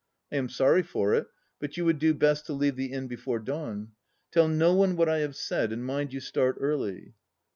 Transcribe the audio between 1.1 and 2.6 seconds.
it, but you would do best to